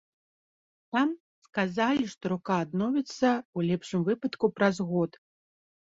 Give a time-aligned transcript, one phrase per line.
[0.95, 1.09] Там
[1.47, 5.11] сказалі, што рука адновіцца ў лепшым выпадку праз год.